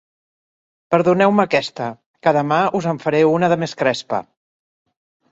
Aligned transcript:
Perdoneu-me 0.93 1.43
aquesta, 1.43 1.89
que 2.27 2.33
demà 2.37 2.57
us 2.79 2.87
en 2.93 2.99
faré 3.03 3.19
una 3.33 3.49
de 3.53 3.59
més 3.65 3.77
crespa. 3.83 4.23